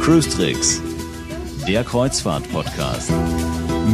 [0.00, 0.80] Cruise Tricks,
[1.66, 3.10] der Kreuzfahrt-Podcast.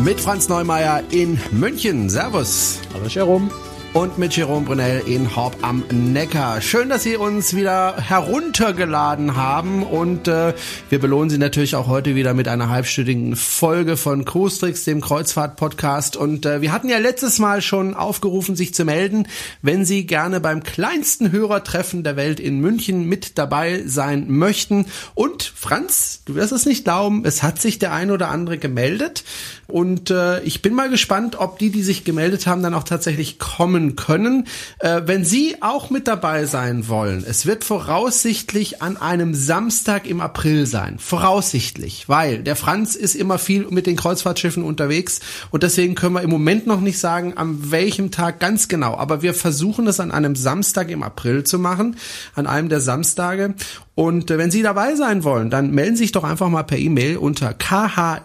[0.05, 2.09] Mit Franz Neumeier in München.
[2.09, 2.79] Servus.
[2.95, 3.51] Hallo Jerome
[3.95, 6.61] und mit Jerome Brunel in Horb am Neckar.
[6.61, 10.53] Schön, dass Sie uns wieder heruntergeladen haben und äh,
[10.89, 15.01] wir belohnen Sie natürlich auch heute wieder mit einer halbstündigen Folge von Cruise Tricks, dem
[15.01, 16.17] Kreuzfahrt-Podcast.
[16.17, 19.29] Und äh, wir hatten ja letztes Mal schon aufgerufen, sich zu melden,
[19.63, 24.87] wenn Sie gerne beim kleinsten Hörertreffen der Welt in München mit dabei sein möchten.
[25.15, 29.23] Und Franz, du wirst es nicht glauben, es hat sich der ein oder andere gemeldet.
[29.67, 33.39] Und äh, ich bin mal gespannt, ob die, die sich gemeldet haben, dann auch tatsächlich
[33.39, 34.47] kommen können.
[34.79, 40.21] Äh, wenn Sie auch mit dabei sein wollen, es wird voraussichtlich an einem Samstag im
[40.21, 40.99] April sein.
[40.99, 46.23] Voraussichtlich, weil der Franz ist immer viel mit den Kreuzfahrtschiffen unterwegs und deswegen können wir
[46.23, 48.97] im Moment noch nicht sagen, an welchem Tag ganz genau.
[48.97, 51.97] Aber wir versuchen es an einem Samstag im April zu machen,
[52.35, 53.55] an einem der Samstage.
[53.95, 56.79] Und äh, wenn Sie dabei sein wollen, dann melden Sie sich doch einfach mal per
[56.79, 58.25] E-Mail unter khdw.gmx.de,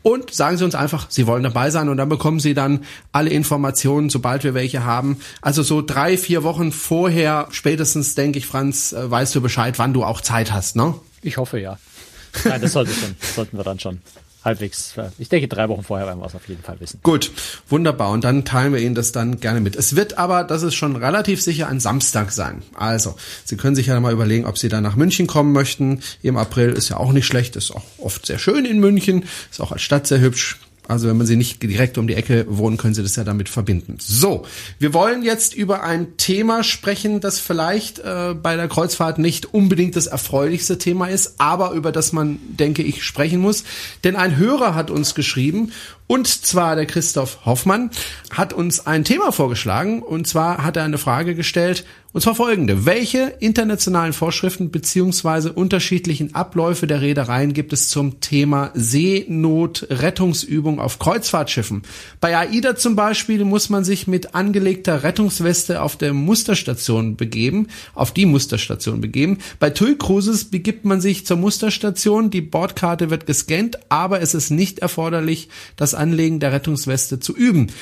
[0.02, 3.30] und sagen Sie uns einfach, Sie wollen dabei sein und dann bekommen Sie dann alle
[3.30, 5.18] Informationen, sobald wir welche haben.
[5.41, 9.92] Also so drei, vier Wochen vorher, spätestens, denke ich, Franz, äh, weißt du Bescheid, wann
[9.92, 10.94] du auch Zeit hast, ne?
[11.22, 11.78] Ich hoffe, ja.
[12.44, 14.00] Nein, das sollte schon, sollten wir dann schon
[14.45, 17.00] halbwegs, äh, ich denke, drei Wochen vorher werden wir es auf jeden Fall wissen.
[17.03, 17.33] Gut,
[17.69, 18.11] wunderbar.
[18.11, 19.77] Und dann teilen wir Ihnen das dann gerne mit.
[19.77, 22.62] Es wird aber, das ist schon relativ sicher, ein Samstag sein.
[22.75, 26.01] Also, Sie können sich ja mal überlegen, ob Sie dann nach München kommen möchten.
[26.23, 29.61] Im April ist ja auch nicht schlecht, ist auch oft sehr schön in München, ist
[29.61, 30.58] auch als Stadt sehr hübsch.
[30.86, 33.48] Also wenn man sie nicht direkt um die Ecke wohnen, können sie das ja damit
[33.48, 33.96] verbinden.
[34.00, 34.44] So,
[34.78, 39.96] wir wollen jetzt über ein Thema sprechen, das vielleicht äh, bei der Kreuzfahrt nicht unbedingt
[39.96, 43.64] das erfreulichste Thema ist, aber über das man, denke ich, sprechen muss.
[44.05, 45.73] Denn ein Hörer hat uns geschrieben
[46.06, 47.90] und zwar der Christoph Hoffmann
[48.30, 52.86] hat uns ein Thema vorgeschlagen und zwar hat er eine Frage gestellt und zwar folgende.
[52.86, 61.83] Welche internationalen Vorschriften beziehungsweise unterschiedlichen Abläufe der Reedereien gibt es zum Thema Seenotrettungsübung auf Kreuzfahrtschiffen?
[62.20, 67.67] Bei AIDA zum Beispiel muss man sich mit angelegter Rettungsweste auf der Musterstation begeben,
[67.97, 69.39] auf die Musterstation begeben.
[69.58, 74.51] Bei TUI Cruises begibt man sich zur Musterstation, die Bordkarte wird gescannt, aber es ist
[74.51, 77.73] nicht erforderlich, dass Anlegen der Rettungsweste zu üben.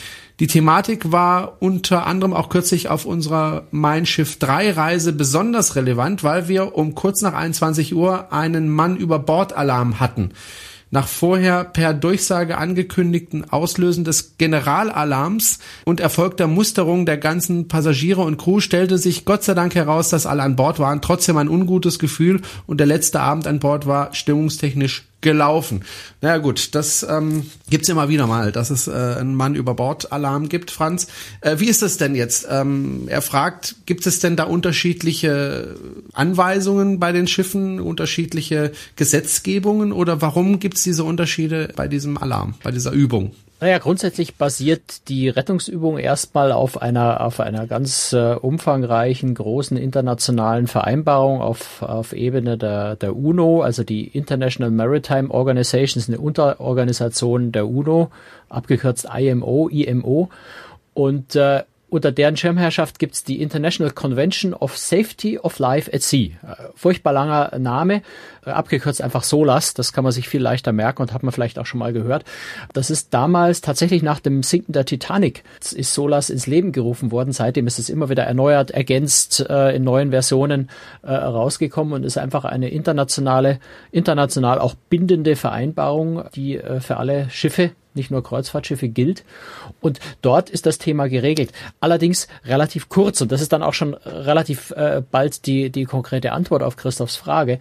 [0.42, 6.24] Die Thematik war unter anderem auch kürzlich auf unserer Mein Schiff 3 Reise besonders relevant,
[6.24, 10.30] weil wir um kurz nach 21 Uhr einen Mann über Bordalarm hatten.
[10.90, 18.36] Nach vorher per Durchsage angekündigten Auslösen des Generalalarms und erfolgter Musterung der ganzen Passagiere und
[18.36, 21.02] Crew stellte sich Gott sei Dank heraus, dass alle an Bord waren.
[21.02, 25.84] Trotzdem ein ungutes Gefühl und der letzte Abend an Bord war stimmungstechnisch gelaufen.
[26.20, 30.12] Naja gut, das ähm, gibt's immer wieder mal, dass es äh, einen Mann über Bord
[30.12, 31.06] Alarm gibt, Franz.
[31.40, 32.46] Äh, wie ist das denn jetzt?
[32.50, 35.76] Ähm, er fragt, gibt es denn da unterschiedliche
[36.12, 42.70] Anweisungen bei den Schiffen, unterschiedliche Gesetzgebungen oder warum gibt's diese Unterschiede bei diesem Alarm, bei
[42.70, 43.32] dieser Übung?
[43.62, 50.66] Naja, grundsätzlich basiert die Rettungsübung erstmal auf einer, auf einer ganz äh, umfangreichen, großen internationalen
[50.66, 57.52] Vereinbarung auf, auf Ebene der, der UNO, also die International Maritime Organization, ist eine Unterorganisation
[57.52, 58.10] der UNO,
[58.48, 60.28] abgekürzt IMO, IMO.
[60.92, 61.62] Und äh,
[61.92, 66.30] unter deren Schirmherrschaft gibt's die International Convention of Safety of Life at Sea.
[66.42, 68.00] Äh, furchtbar langer Name,
[68.46, 71.58] äh, abgekürzt einfach SOLAS, das kann man sich viel leichter merken und hat man vielleicht
[71.58, 72.24] auch schon mal gehört.
[72.72, 75.44] Das ist damals tatsächlich nach dem Sinken der Titanic
[75.74, 77.32] ist SOLAS ins Leben gerufen worden.
[77.32, 80.70] Seitdem ist es immer wieder erneuert, ergänzt, äh, in neuen Versionen
[81.04, 83.58] rausgekommen und ist einfach eine internationale,
[83.90, 89.24] international auch bindende Vereinbarung, die für alle Schiffe nicht nur Kreuzfahrtschiffe gilt.
[89.80, 91.52] Und dort ist das Thema geregelt.
[91.80, 93.20] Allerdings relativ kurz.
[93.20, 97.16] Und das ist dann auch schon relativ äh, bald die, die konkrete Antwort auf Christophs
[97.16, 97.58] Frage.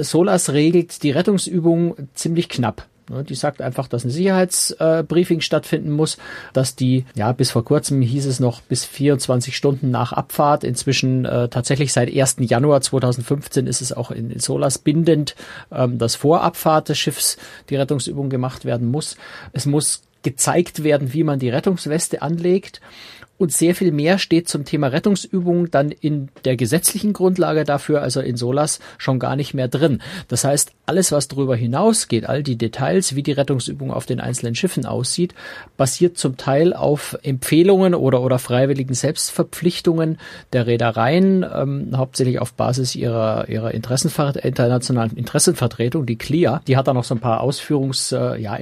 [0.00, 2.86] Solas regelt die Rettungsübung ziemlich knapp.
[3.08, 6.18] Ne, die sagt einfach, dass ein Sicherheitsbriefing stattfinden muss,
[6.52, 10.64] dass die, ja, bis vor kurzem hieß es noch bis 24 Stunden nach Abfahrt.
[10.64, 12.36] Inzwischen äh, tatsächlich seit 1.
[12.40, 15.36] Januar 2015 ist es auch in, in Solas bindend,
[15.70, 17.36] ähm, dass vor Abfahrt des Schiffs
[17.70, 19.16] die Rettungsübung gemacht werden muss.
[19.52, 22.80] Es muss gezeigt werden, wie man die Rettungsweste anlegt
[23.38, 28.20] und sehr viel mehr steht zum Thema Rettungsübungen dann in der gesetzlichen Grundlage dafür, also
[28.20, 30.00] in SOLAS, schon gar nicht mehr drin.
[30.28, 34.54] Das heißt, alles, was darüber hinausgeht, all die Details, wie die Rettungsübung auf den einzelnen
[34.54, 35.34] Schiffen aussieht,
[35.76, 40.18] basiert zum Teil auf Empfehlungen oder, oder freiwilligen Selbstverpflichtungen
[40.52, 46.62] der Reedereien, ähm, hauptsächlich auf Basis ihrer, ihrer Interessenver internationalen Interessenvertretung, die CLIA.
[46.66, 48.56] Die hat da noch so ein paar Ausführungs, äh, ja,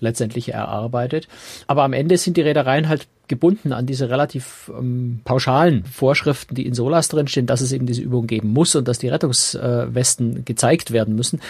[0.00, 1.28] letztendlich erarbeitet.
[1.66, 6.66] Aber am Ende sind die Reedereien halt gebunden an diese relativ ähm, pauschalen Vorschriften, die
[6.66, 10.40] in SOLAS drinstehen, dass es eben diese Übung geben muss und dass die Rettungswesten äh,
[10.42, 11.40] gezeigt werden müssen.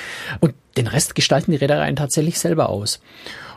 [0.41, 3.01] Und den Rest gestalten die Reedereien tatsächlich selber aus.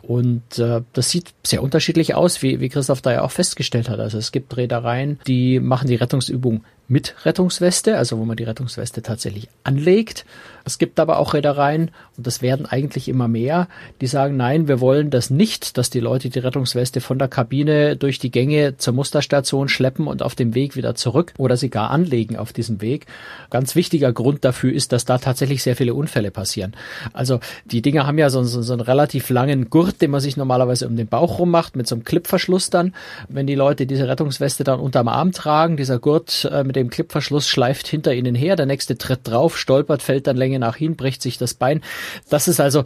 [0.08, 4.00] Und äh, das sieht sehr unterschiedlich aus, wie, wie Christoph da ja auch festgestellt hat.
[4.00, 9.02] Also es gibt Reedereien, die machen die Rettungsübung mit Rettungsweste, also wo man die Rettungsweste
[9.02, 10.25] tatsächlich anlegt.
[10.64, 13.68] Es gibt aber auch Reedereien, und das werden eigentlich immer mehr,
[14.00, 17.98] die sagen, nein, wir wollen das nicht, dass die Leute die Rettungsweste von der Kabine
[18.07, 21.92] durch die Gänge zur Musterstation schleppen und auf dem Weg wieder zurück oder sie gar
[21.92, 23.06] anlegen auf diesem Weg.
[23.51, 26.74] Ganz wichtiger Grund dafür ist, dass da tatsächlich sehr viele Unfälle passieren.
[27.13, 30.38] Also die Dinger haben ja so, so, so einen relativ langen Gurt, den man sich
[30.38, 32.95] normalerweise um den Bauch rum macht, mit so einem Clipverschluss dann.
[33.30, 37.48] Wenn die Leute diese Rettungsweste dann unterm Arm tragen, dieser Gurt äh, mit dem Clipverschluss
[37.48, 40.95] schleift hinter ihnen her, der nächste tritt drauf, stolpert, fällt dann länger Länge nach hin,
[40.95, 41.81] bricht sich das Bein.
[42.30, 42.83] Das ist also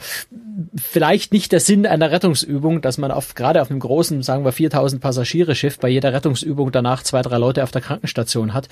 [0.75, 4.51] vielleicht nicht der Sinn einer Rettungsübung, dass man auf, gerade auf einem großen, sagen wir
[4.51, 8.67] 4000 Passagiere Schiff bei jeder Rettungsübung danach zwei, drei Leute auf der Krankenstation hat.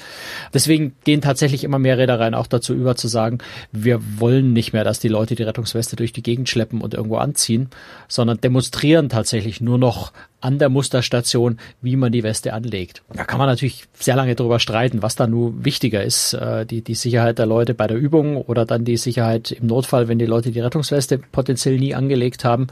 [0.53, 3.39] Deswegen gehen tatsächlich immer mehr Reedereien auch dazu über zu sagen,
[3.71, 7.17] wir wollen nicht mehr, dass die Leute die Rettungsweste durch die Gegend schleppen und irgendwo
[7.17, 7.69] anziehen,
[8.07, 13.01] sondern demonstrieren tatsächlich nur noch an der Musterstation, wie man die Weste anlegt.
[13.13, 16.81] Da kann man natürlich sehr lange drüber streiten, was da nun wichtiger ist, äh, die,
[16.81, 20.25] die Sicherheit der Leute bei der Übung oder dann die Sicherheit im Notfall, wenn die
[20.25, 22.67] Leute die Rettungsweste potenziell nie angelegt haben.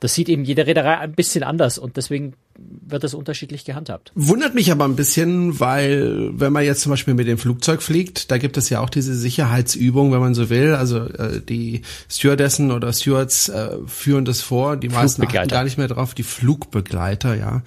[0.00, 4.12] Das sieht eben jede Reederei ein bisschen anders und deswegen wird das unterschiedlich gehandhabt.
[4.14, 8.30] Wundert mich aber ein bisschen, weil wenn man jetzt zum Beispiel mit dem Flugzeug fliegt,
[8.30, 10.74] da gibt es ja auch diese Sicherheitsübung, wenn man so will.
[10.74, 15.78] Also äh, die Stewardessen oder Stewards äh, führen das vor, die meisten achten gar nicht
[15.78, 17.62] mehr drauf, die Flugbegleiter, ja.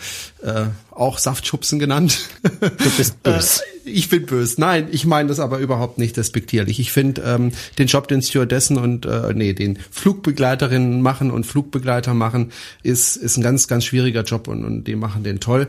[0.48, 2.20] Äh, auch Saftschubsen genannt.
[2.60, 3.62] Du bist böse.
[3.86, 4.60] Äh, ich bin böse.
[4.60, 6.80] Nein, ich meine das aber überhaupt nicht respektierlich.
[6.80, 12.14] Ich finde ähm, den Job, den Stewardessen und äh, nee, den Flugbegleiterinnen machen und Flugbegleiter
[12.14, 12.52] machen,
[12.84, 15.68] ist ist ein ganz ganz schwieriger Job und, und die machen den toll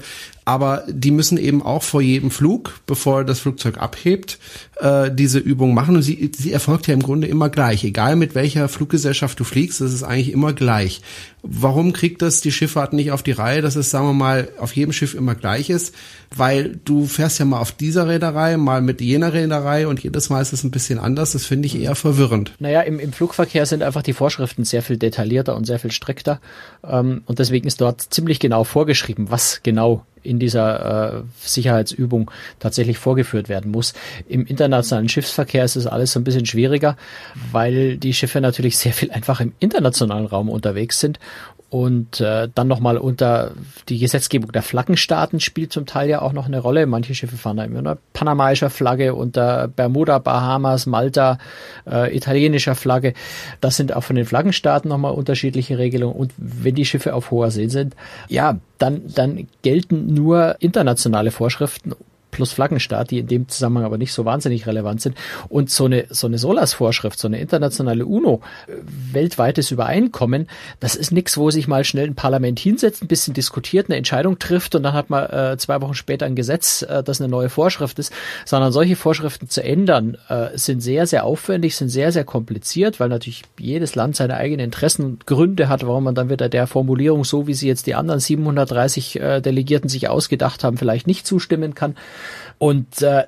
[0.48, 4.38] aber die müssen eben auch vor jedem Flug, bevor das Flugzeug abhebt,
[4.80, 5.96] äh, diese Übung machen.
[5.96, 7.84] Und sie, sie erfolgt ja im Grunde immer gleich.
[7.84, 11.02] Egal mit welcher Fluggesellschaft du fliegst, das ist eigentlich immer gleich.
[11.42, 14.76] Warum kriegt das die Schifffahrt nicht auf die Reihe, dass es, sagen wir mal, auf
[14.76, 15.94] jedem Schiff immer gleich ist?
[16.36, 20.42] Weil du fährst ja mal auf dieser Reederei, mal mit jener Reederei und jedes Mal
[20.42, 21.32] ist es ein bisschen anders.
[21.32, 22.52] Das finde ich eher verwirrend.
[22.58, 26.40] Naja, im, im Flugverkehr sind einfach die Vorschriften sehr viel detaillierter und sehr viel strikter.
[26.84, 32.98] Ähm, und deswegen ist dort ziemlich genau vorgeschrieben, was genau in dieser äh, Sicherheitsübung tatsächlich
[32.98, 33.94] vorgeführt werden muss.
[34.28, 36.96] Im internationalen Schiffsverkehr ist es alles so ein bisschen schwieriger,
[37.52, 41.18] weil die Schiffe natürlich sehr viel einfach im internationalen Raum unterwegs sind
[41.70, 43.52] und äh, dann nochmal unter
[43.88, 46.86] die Gesetzgebung der Flaggenstaaten spielt zum Teil ja auch noch eine Rolle.
[46.86, 51.38] Manche Schiffe fahren da immer unter panamaischer Flagge, unter Bermuda, Bahamas, Malta,
[51.86, 53.12] äh, italienischer Flagge.
[53.60, 56.16] Das sind auch von den Flaggenstaaten nochmal unterschiedliche Regelungen.
[56.16, 57.94] Und wenn die Schiffe auf hoher See sind,
[58.28, 61.92] ja, dann, dann gelten nur internationale Vorschriften
[62.38, 65.16] plus Flaggenstaat, die in dem Zusammenhang aber nicht so wahnsinnig relevant sind.
[65.48, 68.74] Und so eine, so eine SOLAS-Vorschrift, so eine internationale UNO, äh,
[69.12, 70.46] weltweites Übereinkommen,
[70.78, 74.38] das ist nichts, wo sich mal schnell ein Parlament hinsetzt, ein bisschen diskutiert, eine Entscheidung
[74.38, 77.48] trifft und dann hat man äh, zwei Wochen später ein Gesetz, äh, das eine neue
[77.48, 78.12] Vorschrift ist,
[78.44, 83.08] sondern solche Vorschriften zu ändern, äh, sind sehr, sehr aufwendig, sind sehr, sehr kompliziert, weil
[83.08, 87.24] natürlich jedes Land seine eigenen Interessen und Gründe hat, warum man dann wieder der Formulierung,
[87.24, 91.74] so wie sie jetzt die anderen 730 äh, Delegierten sich ausgedacht haben, vielleicht nicht zustimmen
[91.74, 91.96] kann.
[92.58, 93.24] Und äh,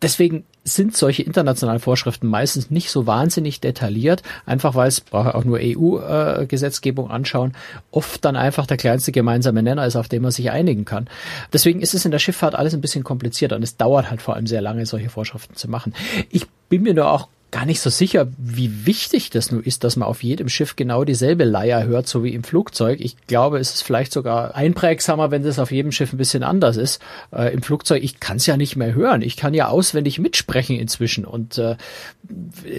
[0.00, 5.44] deswegen sind solche internationalen Vorschriften meistens nicht so wahnsinnig detailliert, einfach weil es, braucht auch
[5.44, 7.54] nur EU-Gesetzgebung äh, anschauen,
[7.90, 11.08] oft dann einfach der kleinste gemeinsame Nenner ist, auf den man sich einigen kann.
[11.52, 14.34] Deswegen ist es in der Schifffahrt alles ein bisschen komplizierter und es dauert halt vor
[14.34, 15.94] allem sehr lange, solche Vorschriften zu machen.
[16.30, 19.96] Ich bin mir nur auch gar nicht so sicher, wie wichtig das nun ist, dass
[19.96, 22.98] man auf jedem Schiff genau dieselbe Leier hört, so wie im Flugzeug.
[23.00, 26.78] Ich glaube, es ist vielleicht sogar einprägsamer, wenn das auf jedem Schiff ein bisschen anders
[26.78, 27.00] ist.
[27.30, 29.20] Äh, Im Flugzeug, ich kann es ja nicht mehr hören.
[29.20, 31.26] Ich kann ja auswendig mitsprechen inzwischen.
[31.26, 31.76] Und äh,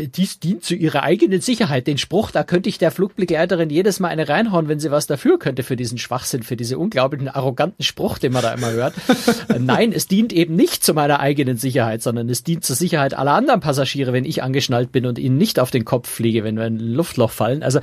[0.07, 1.85] dies dient zu ihrer eigenen Sicherheit.
[1.85, 5.37] Den Spruch, da könnte ich der Flugbegleiterin jedes Mal eine reinhauen, wenn sie was dafür
[5.37, 8.95] könnte für diesen Schwachsinn, für diese unglaublichen, arroganten Spruch, den man da immer hört.
[9.59, 13.33] Nein, es dient eben nicht zu meiner eigenen Sicherheit, sondern es dient zur Sicherheit aller
[13.33, 16.65] anderen Passagiere, wenn ich angeschnallt bin und ihnen nicht auf den Kopf fliege, wenn wir
[16.65, 17.63] in ein Luftloch fallen.
[17.63, 17.79] Also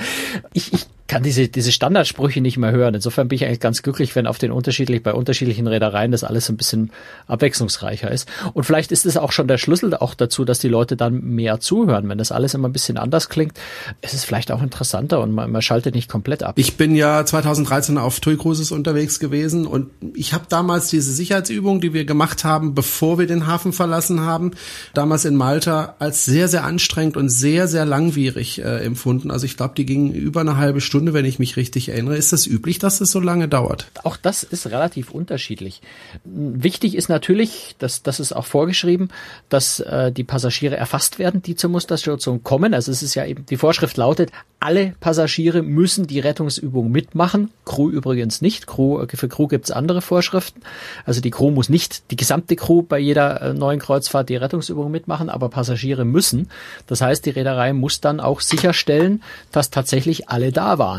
[0.52, 2.94] ich, ich kann diese, diese Standardsprüche nicht mehr hören.
[2.94, 6.48] Insofern bin ich eigentlich ganz glücklich, wenn auf den unterschiedlich, bei unterschiedlichen Reedereien das alles
[6.48, 6.92] ein bisschen
[7.26, 8.28] abwechslungsreicher ist.
[8.54, 11.58] Und vielleicht ist es auch schon der Schlüssel auch dazu, dass die Leute dann mehr
[11.58, 12.08] zuhören.
[12.08, 13.54] Wenn das alles immer ein bisschen anders klingt,
[14.02, 16.54] ist es vielleicht auch interessanter und man, man schaltet nicht komplett ab.
[16.56, 21.80] Ich bin ja 2013 auf TUI Cruises unterwegs gewesen und ich habe damals diese Sicherheitsübung,
[21.80, 24.52] die wir gemacht haben, bevor wir den Hafen verlassen haben,
[24.94, 29.32] damals in Malta als sehr, sehr anstrengend und sehr, sehr langwierig äh, empfunden.
[29.32, 32.16] Also ich glaube, die gingen über eine halbe Stunde, wenn ich mich richtig erinnere.
[32.16, 33.90] Ist das üblich, dass das so lange dauert?
[34.04, 35.80] Auch das ist relativ unterschiedlich.
[36.24, 39.08] Wichtig ist natürlich, dass das ist auch vorgeschrieben,
[39.48, 42.74] dass äh, die Passagiere erfasst werden, die zur Musterstation kommen.
[42.74, 44.30] Also es ist ja eben, die Vorschrift lautet,
[44.60, 47.50] alle Passagiere müssen die Rettungsübung mitmachen.
[47.64, 48.66] Crew übrigens nicht.
[48.66, 50.60] Crew, für Crew gibt's andere Vorschriften.
[51.06, 54.90] Also die Crew muss nicht, die gesamte Crew bei jeder äh, neuen Kreuzfahrt die Rettungsübung
[54.90, 56.50] mitmachen, aber Passagiere müssen.
[56.86, 60.89] Das heißt, die Reederei muss dann auch sicherstellen, dass tatsächlich alle da waren.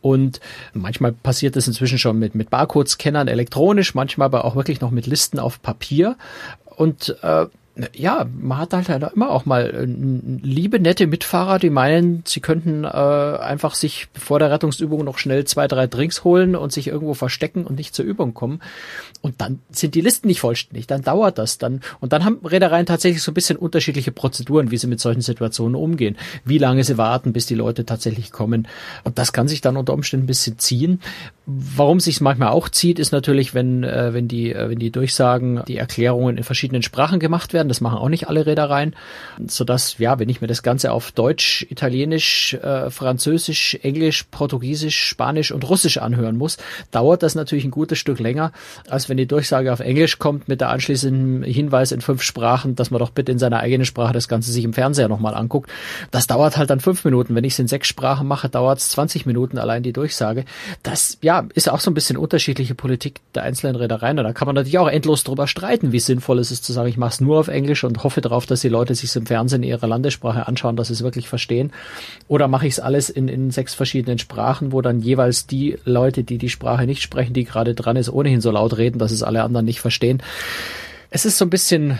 [0.00, 0.40] Und
[0.74, 5.06] manchmal passiert das inzwischen schon mit, mit Barcode-Scannern elektronisch, manchmal aber auch wirklich noch mit
[5.06, 6.16] Listen auf Papier.
[6.76, 7.46] Und äh,
[7.92, 12.84] ja, man hat halt, immer auch mal äh, liebe, nette Mitfahrer, die meinen, sie könnten
[12.84, 17.14] äh, einfach sich vor der Rettungsübung noch schnell zwei, drei Drinks holen und sich irgendwo
[17.14, 18.60] verstecken und nicht zur Übung kommen.
[19.22, 21.80] Und dann sind die Listen nicht vollständig, dann dauert das dann.
[21.98, 25.74] Und dann haben Reedereien tatsächlich so ein bisschen unterschiedliche Prozeduren, wie sie mit solchen Situationen
[25.74, 26.16] umgehen.
[26.44, 28.68] Wie lange sie warten, bis die Leute tatsächlich kommen.
[29.02, 31.00] Und das kann sich dann unter Umständen ein bisschen ziehen.
[31.46, 35.62] Warum sich manchmal auch zieht, ist natürlich, wenn, äh, wenn, die, äh, wenn die Durchsagen,
[35.66, 37.68] die Erklärungen in verschiedenen Sprachen gemacht werden werden.
[37.68, 38.94] Das machen auch nicht alle Reedereien,
[39.46, 45.50] sodass, ja, wenn ich mir das Ganze auf Deutsch, Italienisch, äh, Französisch, Englisch, Portugiesisch, Spanisch
[45.50, 46.58] und Russisch anhören muss,
[46.90, 48.52] dauert das natürlich ein gutes Stück länger,
[48.88, 52.90] als wenn die Durchsage auf Englisch kommt mit der anschließenden Hinweis in fünf Sprachen, dass
[52.90, 55.70] man doch bitte in seiner eigenen Sprache das Ganze sich im Fernseher nochmal anguckt.
[56.10, 57.34] Das dauert halt dann fünf Minuten.
[57.34, 60.44] Wenn ich es in sechs Sprachen mache, dauert es 20 Minuten allein die Durchsage.
[60.82, 64.18] Das, ja, ist auch so ein bisschen unterschiedliche Politik der einzelnen Reedereien.
[64.18, 66.88] Und da kann man natürlich auch endlos drüber streiten, wie sinnvoll es ist zu sagen,
[66.88, 69.62] ich mache es nur auf Englisch und hoffe darauf, dass die Leute sich im Fernsehen
[69.62, 71.72] in ihrer Landessprache anschauen, dass sie es wirklich verstehen.
[72.28, 76.24] Oder mache ich es alles in, in sechs verschiedenen Sprachen, wo dann jeweils die Leute,
[76.24, 79.22] die die Sprache nicht sprechen, die gerade dran ist, ohnehin so laut reden, dass es
[79.22, 80.22] alle anderen nicht verstehen.
[81.10, 81.98] Es ist so ein bisschen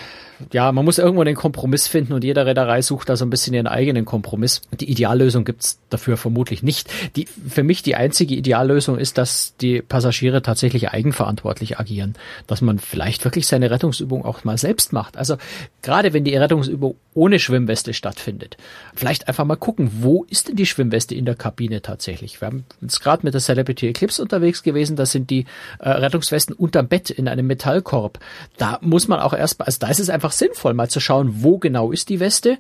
[0.53, 3.55] ja, man muss irgendwo den Kompromiss finden und jeder Reederei sucht da so ein bisschen
[3.55, 4.63] ihren eigenen Kompromiss.
[4.79, 6.91] Die Ideallösung gibt's dafür vermutlich nicht.
[7.17, 12.15] Die, für mich die einzige Ideallösung ist, dass die Passagiere tatsächlich eigenverantwortlich agieren.
[12.47, 15.17] Dass man vielleicht wirklich seine Rettungsübung auch mal selbst macht.
[15.17, 15.37] Also
[15.83, 18.57] gerade wenn die Rettungsübung ohne Schwimmweste stattfindet,
[18.95, 22.41] vielleicht einfach mal gucken, wo ist denn die Schwimmweste in der Kabine tatsächlich?
[22.41, 25.47] Wir haben jetzt gerade mit der Celebrity Eclipse unterwegs gewesen, da sind die
[25.79, 28.19] äh, Rettungswesten unterm Bett in einem Metallkorb.
[28.57, 31.59] Da muss man auch erst, also da ist es einfach sinnvoll, mal zu schauen, wo
[31.59, 32.59] genau ist die Weste.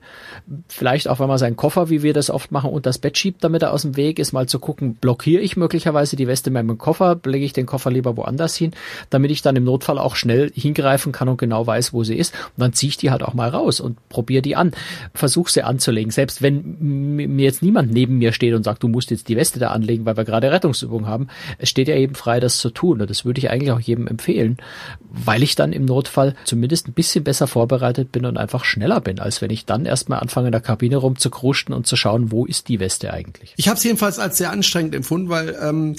[0.68, 3.42] Vielleicht auch, wenn man seinen Koffer, wie wir das oft machen, unter das Bett schiebt,
[3.44, 6.54] damit er aus dem Weg ist, mal zu gucken, blockiere ich möglicherweise die Weste in
[6.54, 8.72] meinem Koffer, lege ich den Koffer lieber woanders hin,
[9.10, 12.34] damit ich dann im Notfall auch schnell hingreifen kann und genau weiß, wo sie ist.
[12.56, 14.72] Und dann ziehe ich die halt auch mal raus und probiere die an.
[15.14, 16.10] Versuch sie anzulegen.
[16.10, 19.58] Selbst wenn mir jetzt niemand neben mir steht und sagt, du musst jetzt die Weste
[19.58, 21.28] da anlegen, weil wir gerade Rettungsübung haben,
[21.58, 23.00] es steht ja eben frei, das zu tun.
[23.00, 24.58] Und das würde ich eigentlich auch jedem empfehlen,
[25.10, 29.20] weil ich dann im Notfall zumindest ein bisschen besser vorbereitet bin und einfach schneller bin,
[29.20, 32.66] als wenn ich dann erstmal anfange, in der Kabine rumzukruschen und zu schauen, wo ist
[32.68, 33.54] die Weste eigentlich.
[33.56, 35.94] Ich habe es jedenfalls als sehr anstrengend empfunden, weil ähm,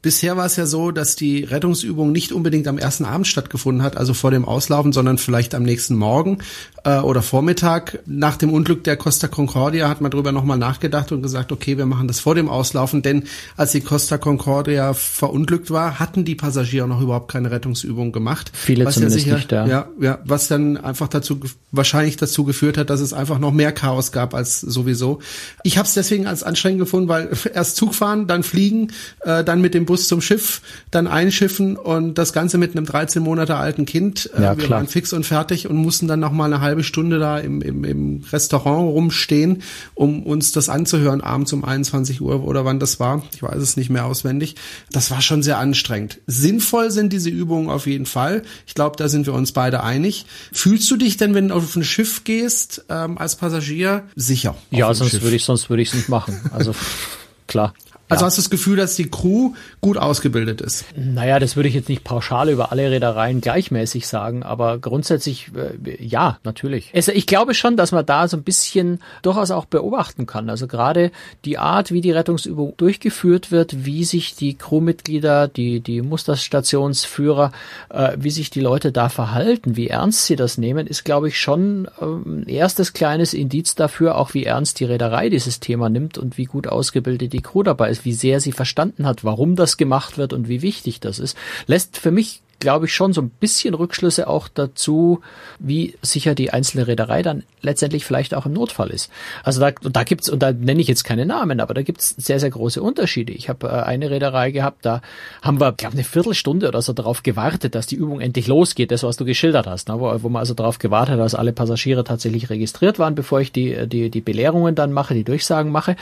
[0.00, 3.98] bisher war es ja so, dass die Rettungsübung nicht unbedingt am ersten Abend stattgefunden hat,
[3.98, 6.38] also vor dem Auslaufen, sondern vielleicht am nächsten Morgen
[6.84, 7.98] äh, oder Vormittag.
[8.06, 11.84] Nach dem Unglück der Costa Concordia hat man darüber nochmal nachgedacht und gesagt, okay, wir
[11.84, 13.24] machen das vor dem Auslaufen, denn
[13.58, 18.50] als die Costa Concordia verunglückt war, hatten die Passagiere noch überhaupt keine Rettungsübung gemacht.
[18.54, 19.66] Viele was zumindest ja sicher, nicht, ja.
[19.66, 19.88] ja.
[20.00, 21.40] Ja, was dann einfach dazu
[21.72, 25.20] wahrscheinlich dazu geführt hat, dass es einfach noch mehr Chaos gab als sowieso.
[25.62, 29.60] Ich habe es deswegen als anstrengend gefunden, weil erst Zug fahren, dann fliegen, äh, dann
[29.60, 33.86] mit dem Bus zum Schiff, dann einschiffen und das Ganze mit einem 13 Monate alten
[33.86, 34.30] Kind.
[34.36, 37.18] Äh, ja, wir waren fix und fertig und mussten dann noch mal eine halbe Stunde
[37.18, 39.62] da im, im, im Restaurant rumstehen,
[39.94, 43.22] um uns das anzuhören, abends um 21 Uhr oder wann das war.
[43.34, 44.56] Ich weiß es nicht mehr auswendig.
[44.90, 46.18] Das war schon sehr anstrengend.
[46.26, 48.42] Sinnvoll sind diese Übungen auf jeden Fall.
[48.66, 50.26] Ich glaube, da sind wir uns beide einig.
[50.60, 54.54] Fühlst du dich denn, wenn du auf ein Schiff gehst, ähm, als Passagier sicher?
[54.70, 56.38] Ja, sonst würde ich, sonst würde ich es nicht machen.
[56.52, 56.74] Also
[57.46, 57.72] klar.
[58.10, 60.84] Also hast du das Gefühl, dass die Crew gut ausgebildet ist?
[60.96, 66.04] Naja, das würde ich jetzt nicht pauschal über alle Reedereien gleichmäßig sagen, aber grundsätzlich äh,
[66.04, 66.90] ja, natürlich.
[66.94, 70.50] Also ich glaube schon, dass man da so ein bisschen durchaus auch beobachten kann.
[70.50, 71.10] Also gerade
[71.44, 77.52] die Art, wie die Rettungsübung durchgeführt wird, wie sich die Crewmitglieder, die, die Musterstationsführer,
[77.90, 81.40] äh, wie sich die Leute da verhalten, wie ernst sie das nehmen, ist, glaube ich,
[81.40, 86.18] schon äh, ein erstes kleines Indiz dafür, auch wie ernst die Reederei dieses Thema nimmt
[86.18, 89.76] und wie gut ausgebildet die Crew dabei ist, wie sehr sie verstanden hat, warum das
[89.76, 93.30] gemacht wird und wie wichtig das ist, lässt für mich glaube ich, schon so ein
[93.30, 95.20] bisschen Rückschlüsse auch dazu,
[95.58, 99.10] wie sicher die einzelne Reederei dann letztendlich vielleicht auch im Notfall ist.
[99.42, 102.38] Also da, da gibt's, und da nenne ich jetzt keine Namen, aber da gibt's sehr,
[102.38, 103.32] sehr große Unterschiede.
[103.32, 105.00] Ich habe äh, eine Reederei gehabt, da
[105.42, 109.02] haben wir, glaube eine Viertelstunde oder so darauf gewartet, dass die Übung endlich losgeht, das,
[109.02, 109.98] was du geschildert hast, ne?
[109.98, 113.52] wo, wo man also darauf gewartet hat, dass alle Passagiere tatsächlich registriert waren, bevor ich
[113.52, 115.96] die, die, die Belehrungen dann mache, die Durchsagen mache.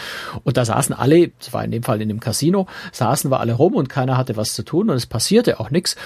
[0.45, 3.53] Und da saßen alle, das war in dem Fall in dem Casino, saßen wir alle
[3.53, 5.97] rum und keiner hatte was zu tun und es passierte auch nichts.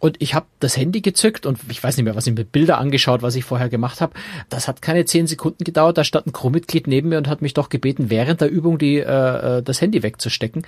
[0.00, 2.78] Und ich habe das Handy gezückt und ich weiß nicht mehr, was ich mit Bilder
[2.78, 4.12] angeschaut, was ich vorher gemacht habe.
[4.48, 5.96] Das hat keine zehn Sekunden gedauert.
[5.96, 8.98] Da stand ein Crewmitglied neben mir und hat mich doch gebeten, während der Übung die,
[8.98, 10.66] äh, äh das Handy wegzustecken.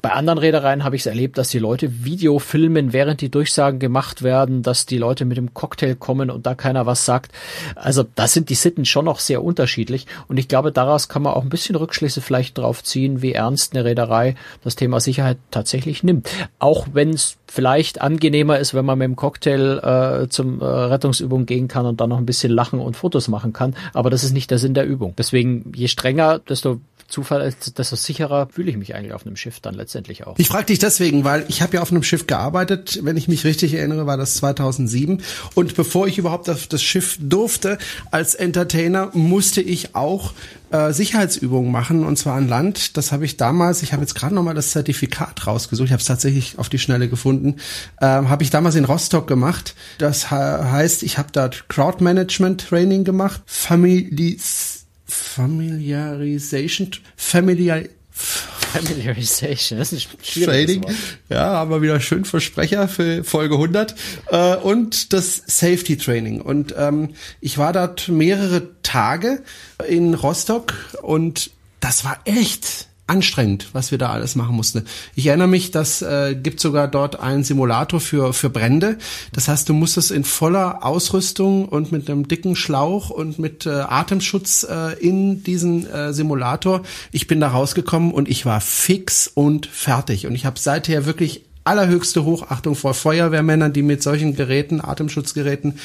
[0.00, 3.78] Bei anderen Reedereien habe ich es erlebt, dass die Leute Video filmen, während die Durchsagen
[3.78, 7.32] gemacht werden, dass die Leute mit dem Cocktail kommen und da keiner was sagt.
[7.74, 10.06] Also da sind die Sitten schon noch sehr unterschiedlich.
[10.28, 13.74] Und ich glaube, daraus kann man auch ein bisschen Rückschlüsse vielleicht drauf ziehen, wie ernst
[13.74, 16.28] eine Reederei das Thema Sicherheit tatsächlich nimmt.
[16.58, 21.44] Auch wenn es vielleicht angenehmer ist, wenn man mit dem Cocktail äh, zum äh, Rettungsübung
[21.44, 23.74] gehen kann und dann noch ein bisschen lachen und Fotos machen kann.
[23.92, 25.14] Aber das ist nicht der Sinn der Übung.
[25.18, 29.74] Deswegen, je strenger, desto Zufall, desto sicherer fühle ich mich eigentlich auf einem Schiff dann
[29.74, 30.38] letztendlich auch.
[30.38, 33.44] Ich frage dich deswegen, weil ich habe ja auf einem Schiff gearbeitet, wenn ich mich
[33.44, 35.22] richtig erinnere, war das 2007
[35.54, 37.78] und bevor ich überhaupt auf das Schiff durfte
[38.10, 40.34] als Entertainer, musste ich auch
[40.70, 42.98] äh, Sicherheitsübungen machen und zwar an Land.
[42.98, 46.00] Das habe ich damals, ich habe jetzt gerade noch mal das Zertifikat rausgesucht, ich habe
[46.00, 47.56] es tatsächlich auf die Schnelle gefunden,
[48.00, 49.74] äh, habe ich damals in Rostock gemacht.
[49.96, 54.77] Das heißt, ich habe da Crowd Management Training gemacht, Families
[55.08, 60.82] Familiarization, Familiar, Familiarization, das ist ein Trading.
[60.82, 60.94] Wort.
[61.30, 63.94] Ja, haben wir wieder schön Versprecher für Folge 100.
[64.30, 66.40] Äh, und das Safety Training.
[66.40, 69.42] Und ähm, ich war dort mehrere Tage
[69.86, 71.50] in Rostock und
[71.80, 74.84] das war echt anstrengend, was wir da alles machen mussten.
[75.14, 78.98] Ich erinnere mich, das äh, gibt sogar dort einen Simulator für für Brände.
[79.32, 83.70] Das heißt, du musstest in voller Ausrüstung und mit einem dicken Schlauch und mit äh,
[83.70, 86.82] Atemschutz äh, in diesen äh, Simulator.
[87.12, 90.26] Ich bin da rausgekommen und ich war fix und fertig.
[90.26, 95.78] Und ich habe seither wirklich allerhöchste Hochachtung vor Feuerwehrmännern, die mit solchen Geräten, Atemschutzgeräten,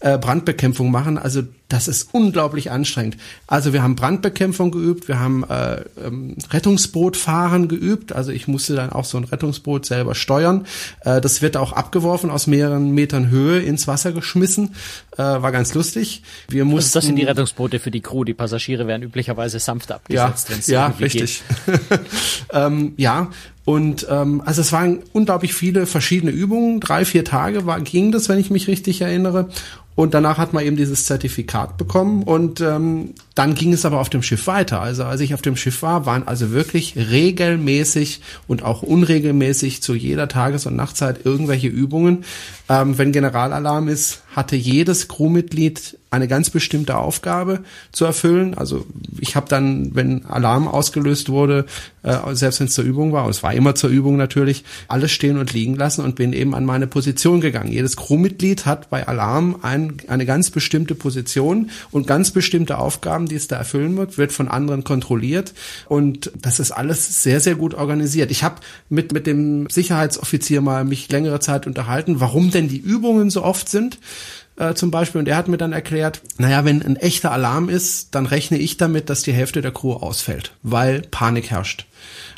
[0.00, 1.16] äh, Brandbekämpfung machen.
[1.16, 3.16] Also das ist unglaublich anstrengend.
[3.46, 8.12] Also wir haben Brandbekämpfung geübt, wir haben äh, ähm, Rettungsbootfahren geübt.
[8.12, 10.66] Also ich musste dann auch so ein Rettungsboot selber steuern.
[11.04, 14.74] Äh, das wird auch abgeworfen aus mehreren Metern Höhe ins Wasser geschmissen.
[15.16, 16.22] Äh, war ganz lustig.
[16.48, 18.24] Wir mussten, also das sind die Rettungsboote für die Crew.
[18.24, 21.42] Die Passagiere werden üblicherweise sanft abgesetzt, ja, wenn es ja richtig.
[22.52, 23.30] ähm, ja,
[23.70, 26.80] und ähm, also es waren unglaublich viele verschiedene Übungen.
[26.80, 29.48] Drei, vier Tage war, ging das, wenn ich mich richtig erinnere.
[29.94, 34.10] Und danach hat man eben dieses Zertifikat bekommen und ähm, dann ging es aber auf
[34.10, 34.82] dem Schiff weiter.
[34.82, 39.94] Also als ich auf dem Schiff war, waren also wirklich regelmäßig und auch unregelmäßig zu
[39.94, 42.26] jeder Tages- und Nachtzeit irgendwelche Übungen.
[42.68, 47.60] Ähm, wenn Generalalarm ist, hatte jedes Crewmitglied eine ganz bestimmte Aufgabe
[47.92, 48.54] zu erfüllen.
[48.54, 48.84] Also
[49.18, 51.66] ich habe dann, wenn Alarm ausgelöst wurde,
[52.02, 55.12] äh, selbst wenn es zur Übung war, und es war immer zur Übung natürlich, alles
[55.12, 57.72] stehen und liegen lassen und bin eben an meine Position gegangen.
[57.72, 63.36] Jedes Crewmitglied hat bei Alarm ein, eine ganz bestimmte Position und ganz bestimmte Aufgaben, die
[63.36, 65.54] es da erfüllen wird, wird von anderen kontrolliert
[65.88, 68.30] und das ist alles sehr, sehr gut organisiert.
[68.30, 68.56] Ich habe
[68.88, 73.68] mit, mit dem Sicherheitsoffizier mal mich längere Zeit unterhalten, warum denn die Übungen so oft
[73.68, 73.98] sind
[74.56, 75.20] äh, zum Beispiel.
[75.20, 78.76] Und er hat mir dann erklärt, naja, wenn ein echter Alarm ist, dann rechne ich
[78.76, 81.86] damit, dass die Hälfte der Crew ausfällt, weil Panik herrscht.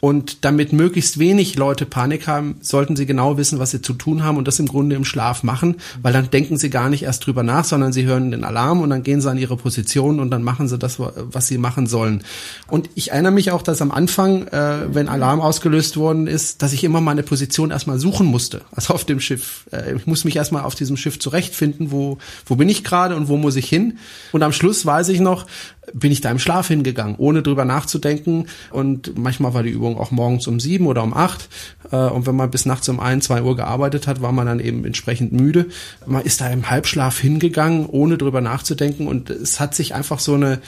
[0.01, 4.25] Und damit möglichst wenig Leute Panik haben, sollten sie genau wissen, was sie zu tun
[4.25, 7.25] haben und das im Grunde im Schlaf machen, weil dann denken sie gar nicht erst
[7.25, 10.31] drüber nach, sondern sie hören den Alarm und dann gehen sie an ihre Position und
[10.31, 12.25] dann machen sie das, was sie machen sollen.
[12.67, 16.73] Und ich erinnere mich auch, dass am Anfang, äh, wenn Alarm ausgelöst worden ist, dass
[16.73, 19.67] ich immer meine Position erstmal suchen musste, also auf dem Schiff.
[19.71, 23.29] Äh, ich muss mich erstmal auf diesem Schiff zurechtfinden, wo, wo bin ich gerade und
[23.29, 23.99] wo muss ich hin.
[24.33, 25.47] Und am Schluss weiß ich noch,
[25.93, 28.47] bin ich da im Schlaf hingegangen, ohne drüber nachzudenken.
[28.71, 31.49] Und manchmal war die Übung auch morgens um sieben oder um acht.
[31.91, 34.61] Äh, und wenn man bis nachts um ein, zwei Uhr gearbeitet hat, war man dann
[34.61, 35.67] eben entsprechend müde.
[36.07, 39.09] Man ist da im Halbschlaf hingegangen, ohne drüber nachzudenken.
[39.09, 40.61] Und es hat sich einfach so eine,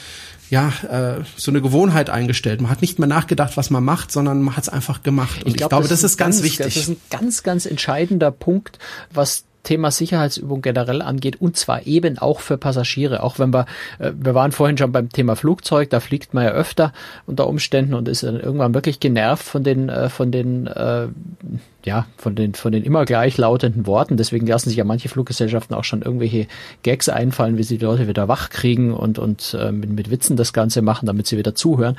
[0.49, 2.59] ja, äh, so eine Gewohnheit eingestellt.
[2.59, 5.43] Man hat nicht mehr nachgedacht, was man macht, sondern man hat es einfach gemacht.
[5.43, 6.65] Und ich, glaub, ich glaube, das, das ist ganz, ganz wichtig.
[6.65, 8.79] Das ist ein ganz, ganz entscheidender Punkt,
[9.13, 13.21] was Thema Sicherheitsübung generell angeht und zwar eben auch für Passagiere.
[13.21, 13.65] Auch wenn wir,
[13.99, 16.93] äh, wir waren vorhin schon beim Thema Flugzeug, da fliegt man ja öfter
[17.25, 21.07] unter Umständen und ist dann irgendwann wirklich genervt von den, äh, von den äh,
[21.85, 24.17] ja, von den, von den immer gleich lautenden Worten.
[24.17, 26.47] Deswegen lassen sich ja manche Fluggesellschaften auch schon irgendwelche
[26.83, 30.35] Gags einfallen, wie sie die Leute wieder wach kriegen und, und äh, mit, mit Witzen
[30.35, 31.95] das Ganze machen, damit sie wieder zuhören.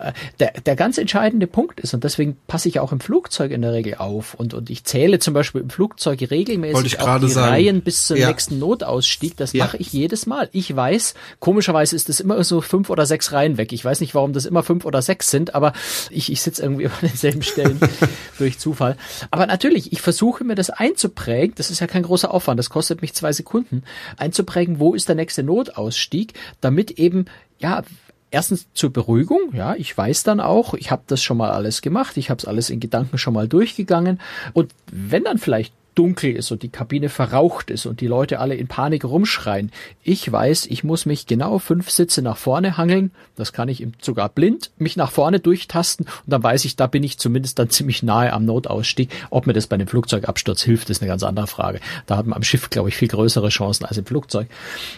[0.00, 3.60] Äh, der, der ganz entscheidende Punkt ist, und deswegen passe ich auch im Flugzeug in
[3.60, 7.50] der Regel auf und, und ich zähle zum Beispiel im Flugzeug regelmäßig auch die sagen.
[7.50, 8.28] Reihen bis zum ja.
[8.28, 9.36] nächsten Notausstieg.
[9.36, 9.64] Das ja.
[9.64, 10.48] mache ich jedes Mal.
[10.52, 13.72] Ich weiß, komischerweise ist das immer so fünf oder sechs Reihen weg.
[13.72, 15.74] Ich weiß nicht, warum das immer fünf oder sechs sind, aber
[16.10, 17.78] ich, ich sitze irgendwie an denselben Stellen
[18.38, 18.96] durch Zufall.
[19.30, 23.02] Aber natürlich, ich versuche mir das einzuprägen, das ist ja kein großer Aufwand, das kostet
[23.02, 23.82] mich zwei Sekunden,
[24.16, 27.26] einzuprägen, wo ist der nächste Notausstieg, damit eben,
[27.58, 27.82] ja,
[28.30, 32.16] erstens zur Beruhigung, ja, ich weiß dann auch, ich habe das schon mal alles gemacht,
[32.16, 34.20] ich habe es alles in Gedanken schon mal durchgegangen.
[34.52, 38.54] Und wenn dann vielleicht dunkel ist und die Kabine verraucht ist und die Leute alle
[38.54, 39.72] in Panik rumschreien.
[40.04, 43.10] Ich weiß, ich muss mich genau fünf Sitze nach vorne hangeln.
[43.34, 47.02] Das kann ich sogar blind mich nach vorne durchtasten und dann weiß ich, da bin
[47.02, 49.10] ich zumindest dann ziemlich nahe am Notausstieg.
[49.30, 51.80] Ob mir das bei einem Flugzeugabsturz hilft, ist eine ganz andere Frage.
[52.06, 54.48] Da hat man am Schiff, glaube ich, viel größere Chancen als im Flugzeug.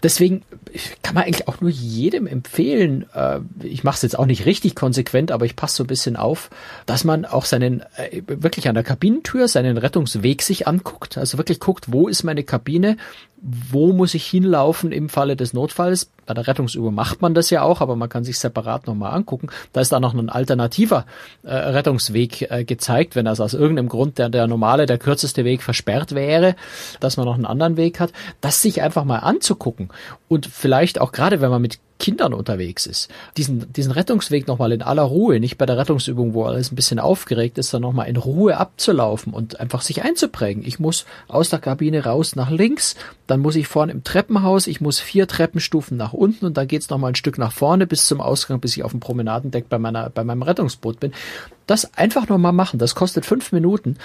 [0.02, 0.42] Deswegen
[1.02, 4.74] kann man eigentlich auch nur jedem empfehlen, äh, ich mache es jetzt auch nicht richtig
[4.74, 6.50] konsequent, aber ich passe so ein bisschen auf,
[6.86, 11.38] dass man auch seinen, äh, wirklich an der Kabinentür seinen Rettungsweg sich anguckt guckt, also
[11.38, 12.96] wirklich guckt, wo ist meine Kabine,
[13.40, 16.10] wo muss ich hinlaufen im Falle des Notfalls.
[16.26, 19.48] Bei der Rettungsübung macht man das ja auch, aber man kann sich separat nochmal angucken.
[19.72, 21.06] Da ist da noch ein alternativer
[21.44, 25.62] äh, Rettungsweg äh, gezeigt, wenn das aus irgendeinem Grund der, der normale, der kürzeste Weg
[25.62, 26.56] versperrt wäre,
[27.00, 29.90] dass man noch einen anderen Weg hat, das sich einfach mal anzugucken
[30.26, 34.82] und vielleicht auch gerade, wenn man mit Kindern unterwegs ist, diesen, diesen Rettungsweg nochmal in
[34.82, 38.16] aller Ruhe, nicht bei der Rettungsübung, wo alles ein bisschen aufgeregt ist, sondern nochmal in
[38.16, 40.64] Ruhe abzulaufen und einfach sich einzuprägen.
[40.64, 42.94] Ich muss aus der Kabine raus nach links,
[43.26, 46.88] dann muss ich vorne im Treppenhaus, ich muss vier Treppenstufen nach unten und dann geht's
[46.88, 50.10] nochmal ein Stück nach vorne bis zum Ausgang, bis ich auf dem Promenadendeck bei meiner,
[50.10, 51.12] bei meinem Rettungsboot bin.
[51.68, 52.78] Das einfach nur mal machen.
[52.78, 53.98] Das kostet fünf Minuten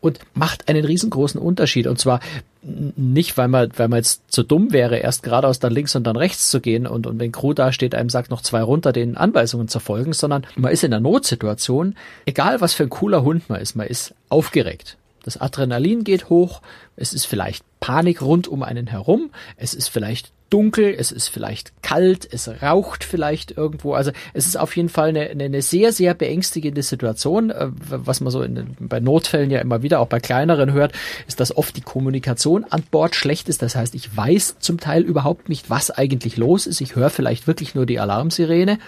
[0.00, 1.86] und macht einen riesengroßen Unterschied.
[1.86, 2.20] Und zwar
[2.62, 6.16] nicht, weil man, weil man jetzt zu dumm wäre, erst geradeaus dann links und dann
[6.16, 9.18] rechts zu gehen und, und wenn Crew da steht, einem sagt noch zwei runter, den
[9.18, 13.50] Anweisungen zu folgen, sondern man ist in einer Notsituation, egal was für ein cooler Hund
[13.50, 14.96] man ist, man ist aufgeregt.
[15.22, 16.62] Das Adrenalin geht hoch,
[16.96, 21.72] es ist vielleicht Panik rund um einen herum, es ist vielleicht dunkel, es ist vielleicht
[21.82, 23.94] kalt, es raucht vielleicht irgendwo.
[23.94, 27.50] Also es ist auf jeden Fall eine, eine sehr, sehr beängstigende Situation.
[27.50, 30.92] Äh, was man so in, bei Notfällen ja immer wieder auch bei kleineren hört,
[31.26, 33.62] ist, dass oft die Kommunikation an Bord schlecht ist.
[33.62, 36.80] Das heißt, ich weiß zum Teil überhaupt nicht, was eigentlich los ist.
[36.80, 38.78] Ich höre vielleicht wirklich nur die Alarmsirene,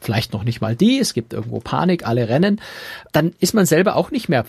[0.00, 0.98] vielleicht noch nicht mal die.
[0.98, 2.60] Es gibt irgendwo Panik, alle rennen.
[3.12, 4.44] Dann ist man selber auch nicht mehr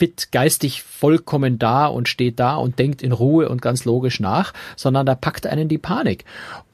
[0.00, 4.54] fit, geistig vollkommen da und steht da und denkt in Ruhe und ganz logisch nach,
[4.74, 6.24] sondern da packt einen die Panik.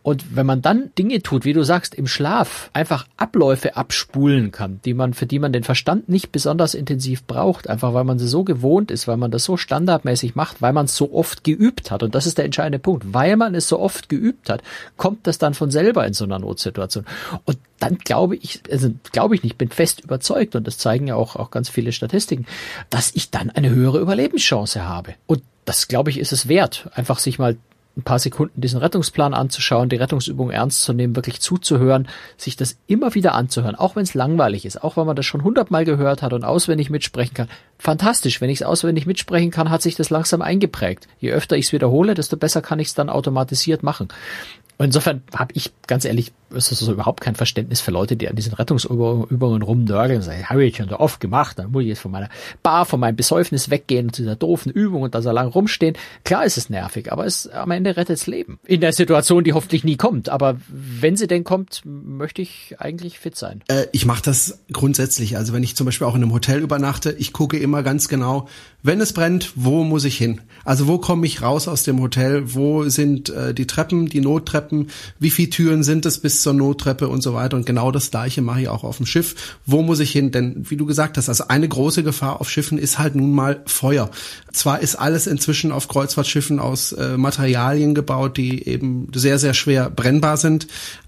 [0.06, 4.78] Und wenn man dann Dinge tut, wie du sagst, im Schlaf einfach Abläufe abspulen kann,
[4.84, 8.28] die man, für die man den Verstand nicht besonders intensiv braucht, einfach weil man sie
[8.28, 11.90] so gewohnt ist, weil man das so standardmäßig macht, weil man es so oft geübt
[11.90, 12.04] hat.
[12.04, 13.14] Und das ist der entscheidende Punkt.
[13.14, 14.62] Weil man es so oft geübt hat,
[14.96, 17.04] kommt das dann von selber in so einer Notsituation.
[17.44, 21.16] Und dann glaube ich, also glaube ich nicht, bin fest überzeugt, und das zeigen ja
[21.16, 22.46] auch, auch ganz viele Statistiken,
[22.90, 25.14] dass ich dann eine höhere Überlebenschance habe.
[25.26, 27.56] Und das, glaube ich, ist es wert, einfach sich mal
[27.96, 32.76] ein paar Sekunden diesen Rettungsplan anzuschauen, die Rettungsübung ernst zu nehmen, wirklich zuzuhören, sich das
[32.86, 36.20] immer wieder anzuhören, auch wenn es langweilig ist, auch wenn man das schon hundertmal gehört
[36.22, 37.48] hat und auswendig mitsprechen kann.
[37.78, 41.08] Fantastisch, wenn ich es auswendig mitsprechen kann, hat sich das langsam eingeprägt.
[41.18, 44.08] Je öfter ich es wiederhole, desto besser kann ich es dann automatisiert machen.
[44.78, 48.28] Und insofern habe ich ganz ehrlich ist das so überhaupt kein Verständnis für Leute, die
[48.28, 51.88] an diesen Rettungsübungen rumnörgeln und sagen, habe ich schon so oft gemacht, dann muss ich
[51.88, 52.28] jetzt von meiner
[52.62, 55.96] Bar, von meinem Besäufnis weggehen zu dieser doofen Übung und da so lange rumstehen.
[56.24, 58.58] Klar ist es nervig, aber es am Ende rettet das Leben.
[58.64, 60.28] In der Situation, die hoffentlich nie kommt.
[60.28, 63.62] Aber wenn sie denn kommt, möchte ich eigentlich fit sein.
[63.68, 65.36] Äh, ich mache das grundsätzlich.
[65.36, 68.48] Also wenn ich zum Beispiel auch in einem Hotel übernachte, ich gucke immer ganz genau,
[68.82, 70.40] wenn es brennt, wo muss ich hin?
[70.64, 72.54] Also wo komme ich raus aus dem Hotel?
[72.54, 74.90] Wo sind äh, die Treppen, die Nottreppen?
[75.18, 77.56] Wie viele Türen sind es bis zur Nottreppe und so weiter?
[77.56, 79.56] Und genau das Gleiche mache ich auch auf dem Schiff.
[79.66, 80.30] Wo muss ich hin?
[80.30, 83.62] Denn wie du gesagt hast, also eine große Gefahr auf Schiffen ist halt nun mal
[83.66, 84.10] Feuer.
[84.52, 89.90] Zwar ist alles inzwischen auf Kreuzfahrtschiffen aus äh, Materialien gebaut, die eben sehr, sehr schwer
[89.90, 90.66] brennbar sind,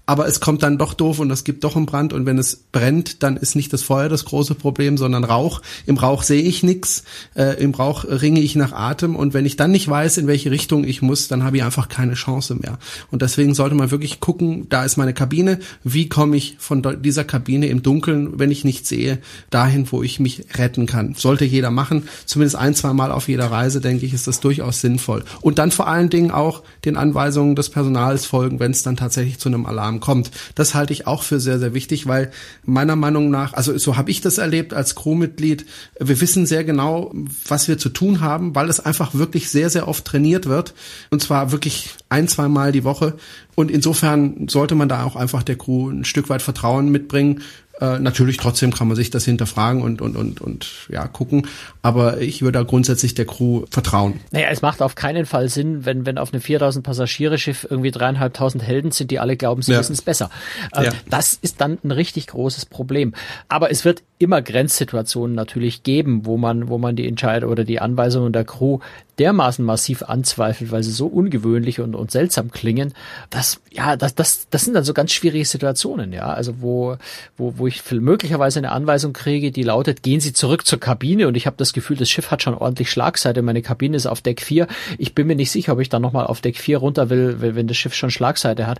[0.09, 2.55] aber es kommt dann doch doof und es gibt doch einen Brand und wenn es
[2.55, 5.61] brennt, dann ist nicht das Feuer das große Problem, sondern Rauch.
[5.85, 7.03] Im Rauch sehe ich nichts,
[7.35, 10.49] äh, im Rauch ringe ich nach Atem und wenn ich dann nicht weiß, in welche
[10.49, 12.79] Richtung ich muss, dann habe ich einfach keine Chance mehr.
[13.11, 17.25] Und deswegen sollte man wirklich gucken, da ist meine Kabine, wie komme ich von dieser
[17.25, 21.13] Kabine im Dunkeln, wenn ich nicht sehe, dahin, wo ich mich retten kann.
[21.13, 24.79] Sollte jeder machen, zumindest ein, zwei Mal auf jeder Reise, denke ich, ist das durchaus
[24.79, 25.25] sinnvoll.
[25.41, 29.39] Und dann vor allen Dingen auch den Anweisungen des Personals folgen, wenn es dann tatsächlich
[29.39, 30.31] zu einem Alarm kommt.
[30.55, 32.31] Das halte ich auch für sehr, sehr wichtig, weil
[32.63, 35.65] meiner Meinung nach, also so habe ich das erlebt als Crewmitglied,
[35.99, 37.11] wir wissen sehr genau,
[37.45, 40.73] was wir zu tun haben, weil es einfach wirklich sehr, sehr oft trainiert wird.
[41.09, 43.17] Und zwar wirklich ein, zwei Mal die Woche.
[43.59, 47.43] Und insofern sollte man da auch einfach der Crew ein Stück weit Vertrauen mitbringen
[47.81, 51.47] äh, natürlich trotzdem kann man sich das hinterfragen und, und, und, und ja, gucken.
[51.81, 54.19] Aber ich würde da grundsätzlich der Crew vertrauen.
[54.31, 57.91] Naja, es macht auf keinen Fall Sinn, wenn, wenn auf einem 4000 Passagiere Schiff irgendwie
[57.91, 59.79] dreieinhalbtausend Helden sind, die alle glauben, sie ja.
[59.79, 60.29] wissen es besser.
[60.73, 60.91] Äh, ja.
[61.09, 63.13] Das ist dann ein richtig großes Problem.
[63.47, 67.79] Aber es wird immer Grenzsituationen natürlich geben, wo man, wo man die Entscheidung oder die
[67.79, 68.79] Anweisungen der Crew
[69.19, 72.93] dermaßen massiv anzweifelt, weil sie so ungewöhnlich und, und seltsam klingen,
[73.29, 76.27] dass, ja, das, das, das sind dann so ganz schwierige Situationen, ja.
[76.27, 76.95] Also wo,
[77.37, 81.35] wo, wo ich möglicherweise eine Anweisung kriege, die lautet, gehen Sie zurück zur Kabine und
[81.35, 84.41] ich habe das Gefühl, das Schiff hat schon ordentlich Schlagseite, meine Kabine ist auf Deck
[84.41, 84.67] 4.
[84.97, 87.67] Ich bin mir nicht sicher, ob ich dann nochmal auf Deck 4 runter will, wenn
[87.67, 88.79] das Schiff schon Schlagseite hat.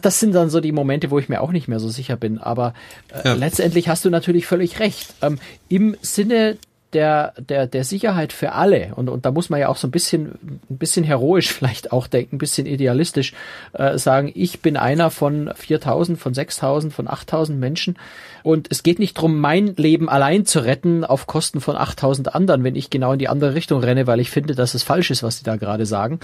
[0.00, 2.38] Das sind dann so die Momente, wo ich mir auch nicht mehr so sicher bin.
[2.38, 2.72] Aber
[3.12, 3.34] äh, ja.
[3.34, 5.14] letztendlich hast du natürlich völlig recht.
[5.22, 6.58] Ähm, Im Sinne
[6.92, 9.90] der, der, der Sicherheit für alle, und, und da muss man ja auch so ein
[9.90, 13.34] bisschen, ein bisschen heroisch vielleicht auch denken, ein bisschen idealistisch
[13.72, 17.98] äh, sagen, ich bin einer von 4000, von 6000, von 8000 Menschen
[18.42, 22.64] und es geht nicht darum, mein Leben allein zu retten auf Kosten von 8000 anderen,
[22.64, 25.22] wenn ich genau in die andere Richtung renne, weil ich finde, dass es falsch ist,
[25.22, 26.20] was die da gerade sagen,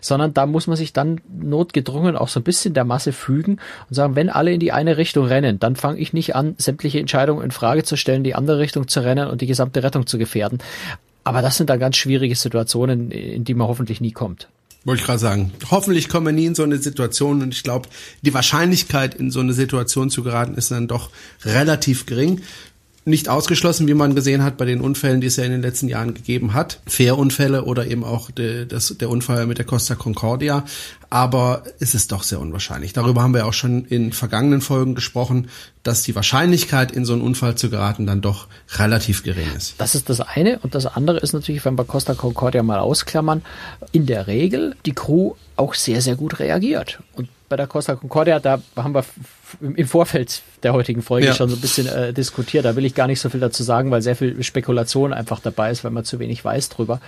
[0.00, 3.94] sondern da muss man sich dann notgedrungen auch so ein bisschen der Masse fügen und
[3.94, 7.44] sagen, wenn alle in die eine Richtung rennen, dann fange ich nicht an, sämtliche Entscheidungen
[7.44, 10.58] in Frage zu stellen, die andere Richtung zu rennen und die gesamte Rettung zu gefährden.
[11.24, 14.48] Aber das sind dann ganz schwierige Situationen, in die man hoffentlich nie kommt.
[14.84, 15.52] Wollte ich gerade sagen.
[15.70, 17.88] Hoffentlich kommen wir nie in so eine Situation und ich glaube,
[18.22, 21.10] die Wahrscheinlichkeit, in so eine Situation zu geraten, ist dann doch
[21.44, 22.42] relativ gering
[23.06, 25.88] nicht ausgeschlossen, wie man gesehen hat bei den Unfällen, die es ja in den letzten
[25.88, 26.80] Jahren gegeben hat.
[26.86, 30.64] Fährunfälle oder eben auch de, das, der Unfall mit der Costa Concordia.
[31.10, 32.92] Aber es ist doch sehr unwahrscheinlich.
[32.92, 35.48] Darüber haben wir auch schon in vergangenen Folgen gesprochen,
[35.82, 39.74] dass die Wahrscheinlichkeit, in so einen Unfall zu geraten, dann doch relativ gering ist.
[39.78, 40.58] Das ist das eine.
[40.60, 43.42] Und das andere ist natürlich, wenn wir Costa Concordia mal ausklammern,
[43.92, 47.00] in der Regel die Crew auch sehr, sehr gut reagiert.
[47.14, 49.04] Und bei der Costa Concordia, da haben wir
[49.60, 51.34] im Vorfeld der heutigen Folge ja.
[51.34, 52.64] schon so ein bisschen äh, diskutiert.
[52.64, 55.70] Da will ich gar nicht so viel dazu sagen, weil sehr viel Spekulation einfach dabei
[55.70, 57.00] ist, weil man zu wenig weiß drüber.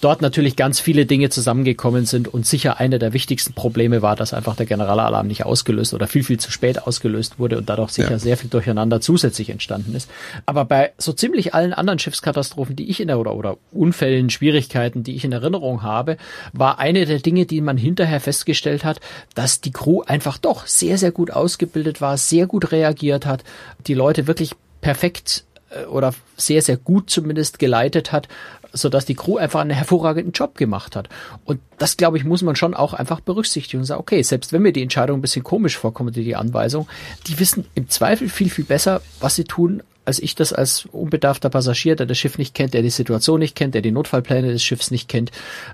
[0.00, 4.32] Dort natürlich ganz viele Dinge zusammengekommen sind und sicher eine der wichtigsten Probleme war, dass
[4.32, 8.12] einfach der Generalalarm nicht ausgelöst oder viel, viel zu spät ausgelöst wurde und dadurch sicher
[8.12, 8.18] ja.
[8.18, 10.10] sehr viel Durcheinander zusätzlich entstanden ist.
[10.46, 15.02] Aber bei so ziemlich allen anderen Schiffskatastrophen, die ich in der oder, oder Unfällen, Schwierigkeiten,
[15.02, 16.16] die ich in Erinnerung habe,
[16.52, 19.00] war eine der Dinge, die man hinterher festgestellt hat,
[19.34, 23.44] dass die Crew einfach doch sehr, sehr gut ausgebildet war, sehr gut reagiert reagiert hat,
[23.86, 28.28] die Leute wirklich perfekt äh, oder sehr, sehr gut zumindest geleitet hat,
[28.72, 31.08] so dass die Crew einfach einen hervorragenden Job gemacht hat.
[31.44, 34.62] Und das, glaube ich, muss man schon auch einfach berücksichtigen und sagen, okay, selbst wenn
[34.62, 36.88] mir die Entscheidung ein bisschen komisch vorkommt, die Anweisung,
[37.26, 41.50] die wissen im Zweifel viel, viel besser, was sie tun, als ich das als unbedarfter
[41.50, 44.62] Passagier, der das Schiff nicht kennt, der die Situation nicht kennt, der die Notfallpläne des
[44.62, 45.30] Schiffs nicht kennt,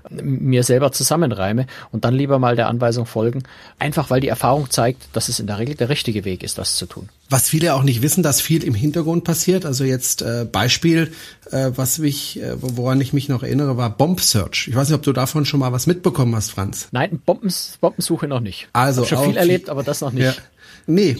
[0.09, 3.43] mir selber zusammenreime und dann lieber mal der Anweisung folgen,
[3.79, 6.75] einfach weil die Erfahrung zeigt, dass es in der Regel der richtige Weg ist, das
[6.75, 7.09] zu tun.
[7.29, 9.65] Was viele auch nicht wissen, dass viel im Hintergrund passiert.
[9.65, 11.11] Also jetzt äh, Beispiel,
[11.51, 14.67] äh, was mich, äh, woran ich mich noch erinnere, war Bomb Search.
[14.67, 16.87] Ich weiß nicht, ob du davon schon mal was mitbekommen hast, Franz.
[16.91, 18.67] Nein, Bombens, Bombensuche noch nicht.
[18.73, 20.23] Also Hab schon viel erlebt, aber das noch nicht.
[20.23, 20.33] Ja.
[20.87, 21.17] Nee,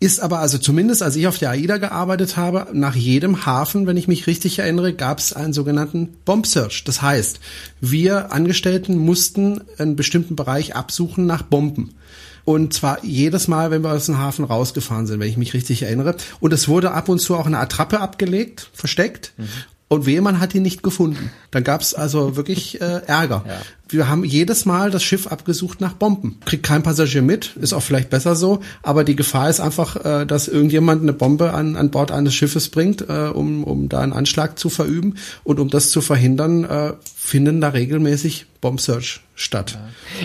[0.00, 3.96] ist aber also zumindest, als ich auf der AIDA gearbeitet habe, nach jedem Hafen, wenn
[3.96, 6.84] ich mich richtig erinnere, gab es einen sogenannten Bomb Search.
[6.84, 7.40] Das heißt,
[7.80, 11.94] wir Angestellten mussten einen bestimmten Bereich absuchen nach Bomben.
[12.44, 15.82] Und zwar jedes Mal, wenn wir aus dem Hafen rausgefahren sind, wenn ich mich richtig
[15.82, 16.16] erinnere.
[16.40, 19.32] Und es wurde ab und zu auch eine Attrappe abgelegt, versteckt.
[19.36, 19.48] Mhm.
[19.88, 21.30] Und Wehmann hat ihn nicht gefunden.
[21.50, 23.44] Dann gab es also wirklich äh, Ärger.
[23.46, 23.60] Ja.
[23.88, 26.38] Wir haben jedes Mal das Schiff abgesucht nach Bomben.
[26.44, 30.26] Kriegt kein Passagier mit, ist auch vielleicht besser so, aber die Gefahr ist einfach, äh,
[30.26, 34.12] dass irgendjemand eine Bombe an, an Bord eines Schiffes bringt, äh, um, um da einen
[34.12, 35.14] Anschlag zu verüben.
[35.42, 39.78] Und um das zu verhindern, äh, finden da regelmäßig Bomb Search statt.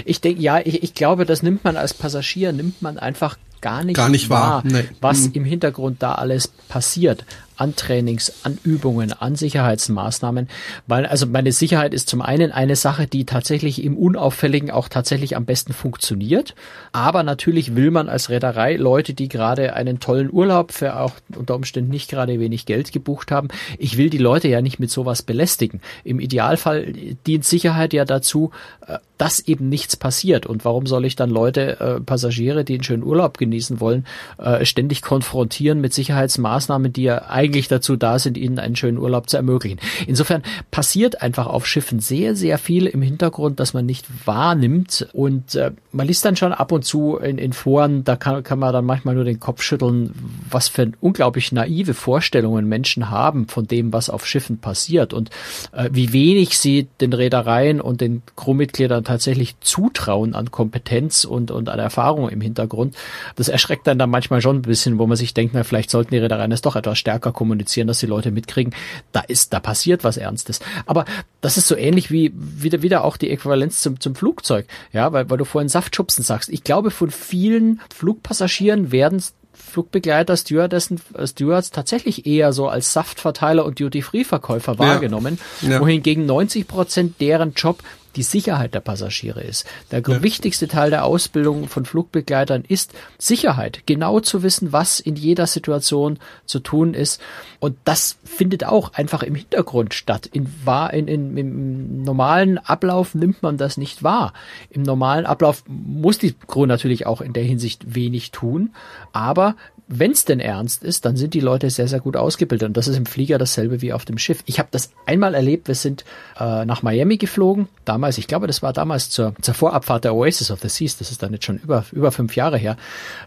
[0.05, 3.83] Ich denke, ja, ich, ich glaube, das nimmt man als Passagier, nimmt man einfach gar
[3.83, 4.83] nicht, gar nicht wahr, wahr nee.
[4.99, 5.33] was mhm.
[5.35, 7.25] im Hintergrund da alles passiert
[7.55, 10.49] an Trainings, an Übungen, an Sicherheitsmaßnahmen,
[10.87, 15.35] weil also meine Sicherheit ist zum einen eine Sache, die tatsächlich im Unauffälligen auch tatsächlich
[15.35, 16.55] am besten funktioniert,
[16.91, 21.55] aber natürlich will man als Reederei Leute, die gerade einen tollen Urlaub für auch unter
[21.55, 25.21] Umständen nicht gerade wenig Geld gebucht haben, ich will die Leute ja nicht mit sowas
[25.21, 25.79] belästigen.
[26.03, 26.91] Im Idealfall
[27.27, 28.51] dient Sicherheit ja dazu,
[28.87, 30.45] äh, dass eben nichts passiert.
[30.45, 34.05] Und warum soll ich dann Leute, äh, Passagiere, die einen schönen Urlaub genießen wollen,
[34.37, 39.29] äh, ständig konfrontieren mit Sicherheitsmaßnahmen, die ja eigentlich dazu da sind, ihnen einen schönen Urlaub
[39.29, 39.79] zu ermöglichen.
[40.07, 40.41] Insofern
[40.71, 45.09] passiert einfach auf Schiffen sehr, sehr viel im Hintergrund, dass man nicht wahrnimmt.
[45.11, 48.59] Und äh, man liest dann schon ab und zu in, in Foren, da kann, kann
[48.59, 50.13] man dann manchmal nur den Kopf schütteln,
[50.49, 55.29] was für unglaublich naive Vorstellungen Menschen haben von dem, was auf Schiffen passiert und
[55.73, 61.67] äh, wie wenig sie den Reedereien und den Crewmitgliedern tatsächlich zutrauen an Kompetenz und, und
[61.67, 62.95] an Erfahrung im Hintergrund.
[63.35, 66.11] Das erschreckt dann da manchmal schon ein bisschen, wo man sich denkt, na, vielleicht sollten
[66.11, 68.75] die Reedereien das doch etwas stärker kommunizieren, dass die Leute mitkriegen,
[69.13, 70.59] da ist, da passiert was Ernstes.
[70.85, 71.05] Aber
[71.41, 74.67] das ist so ähnlich wie wieder, wieder auch die Äquivalenz zum, zum Flugzeug.
[74.91, 76.49] Ja, weil, weil du vorhin Saftschubsen sagst.
[76.49, 83.65] Ich glaube, von vielen Flugpassagieren werden Flugbegleiter, Stewardessen, äh, Stewards tatsächlich eher so als Saftverteiler
[83.65, 85.79] und Duty-Free-Verkäufer wahrgenommen, ja.
[85.79, 87.81] wohingegen 90 Prozent deren Job
[88.15, 89.65] die Sicherheit der Passagiere ist.
[89.91, 90.23] Der ja.
[90.23, 96.19] wichtigste Teil der Ausbildung von Flugbegleitern ist Sicherheit, genau zu wissen, was in jeder Situation
[96.45, 97.21] zu tun ist.
[97.59, 100.27] Und das findet auch einfach im Hintergrund statt.
[100.27, 100.47] In,
[100.91, 104.33] in, in, Im normalen Ablauf nimmt man das nicht wahr.
[104.69, 108.73] Im normalen Ablauf muss die Crew natürlich auch in der Hinsicht wenig tun,
[109.11, 109.55] aber
[109.87, 112.67] wenn es denn ernst ist, dann sind die Leute sehr, sehr gut ausgebildet.
[112.67, 114.41] Und das ist im Flieger dasselbe wie auf dem Schiff.
[114.45, 116.05] Ich habe das einmal erlebt, wir sind
[116.39, 117.67] äh, nach Miami geflogen.
[117.85, 120.97] Damals, ich glaube, das war damals zur, zur Vorabfahrt der Oasis of the Seas.
[120.97, 122.77] Das ist dann jetzt schon über, über fünf Jahre her.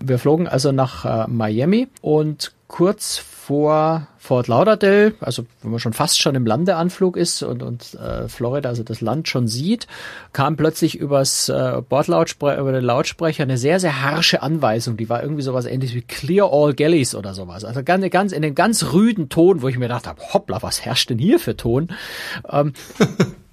[0.00, 5.92] Wir flogen also nach äh, Miami und kurz vor Fort Lauderdale, also wenn man schon
[5.92, 9.86] fast schon im Landeanflug ist und, und äh, Florida, also das Land schon sieht,
[10.32, 14.96] kam plötzlich übers äh, Bordlautsprecher, über den Lautsprecher eine sehr, sehr harsche Anweisung.
[14.96, 17.64] Die war irgendwie sowas ähnliches wie Clear All Galleys oder sowas.
[17.64, 20.84] Also ganz, ganz in einem ganz rüden Ton, wo ich mir gedacht habe, hoppla, was
[20.84, 21.92] herrscht denn hier für Ton?
[22.50, 22.72] Ähm,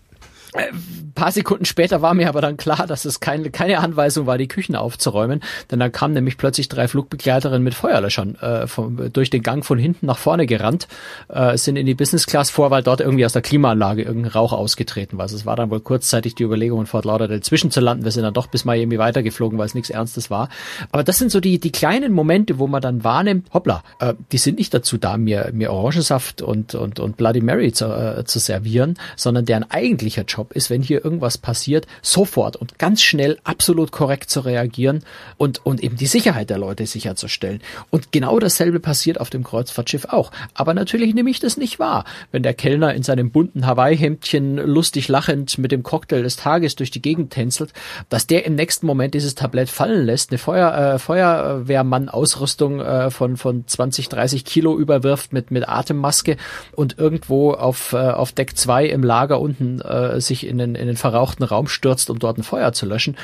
[0.53, 0.71] Ein äh,
[1.15, 4.47] paar Sekunden später war mir aber dann klar, dass es keine, keine Anweisung war, die
[4.47, 9.43] Küchen aufzuräumen, denn dann kamen nämlich plötzlich drei Flugbegleiterinnen mit Feuerlöschern äh, vom, durch den
[9.43, 10.87] Gang von hinten nach vorne gerannt,
[11.29, 14.53] äh, sind in die Business Class vor, weil dort irgendwie aus der Klimaanlage irgendein Rauch
[14.53, 15.23] ausgetreten war.
[15.23, 18.03] Also es war dann wohl kurzzeitig die Überlegung, in Fort Lauderdale zwischenzulanden.
[18.03, 20.49] Wir sind dann doch bis Miami weitergeflogen, weil es nichts Ernstes war.
[20.91, 24.37] Aber das sind so die, die kleinen Momente, wo man dann wahrnimmt, hoppla, äh, die
[24.37, 28.39] sind nicht dazu da, mir, mir Orangensaft und, und, und Bloody Mary zu, äh, zu
[28.39, 33.37] servieren, sondern deren eigentlicher Job Job ist, wenn hier irgendwas passiert, sofort und ganz schnell
[33.45, 35.05] absolut korrekt zu reagieren
[35.37, 37.61] und, und eben die Sicherheit der Leute sicherzustellen.
[37.91, 40.31] Und genau dasselbe passiert auf dem Kreuzfahrtschiff auch.
[40.53, 42.03] Aber natürlich nehme ich das nicht wahr,
[42.33, 46.91] wenn der Kellner in seinem bunten Hawaii-Hemdchen lustig lachend mit dem Cocktail des Tages durch
[46.91, 47.71] die Gegend tänzelt,
[48.09, 53.37] dass der im nächsten Moment dieses Tablett fallen lässt, eine Feuer, äh, Feuerwehrmann-Ausrüstung äh, von,
[53.37, 56.35] von 20, 30 Kilo überwirft mit, mit Atemmaske
[56.73, 60.75] und irgendwo auf, äh, auf Deck 2 im Lager unten äh, sich sich in den,
[60.75, 63.15] in den verrauchten Raum stürzt, um dort ein Feuer zu löschen.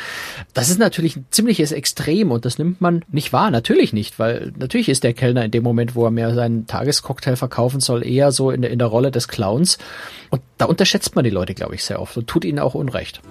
[0.53, 3.51] Das ist natürlich ein ziemliches Extrem und das nimmt man nicht wahr.
[3.51, 7.35] Natürlich nicht, weil natürlich ist der Kellner in dem Moment, wo er mir seinen Tagescocktail
[7.35, 9.77] verkaufen soll, eher so in der, in der Rolle des Clowns.
[10.29, 13.21] Und da unterschätzt man die Leute, glaube ich, sehr oft und tut ihnen auch Unrecht.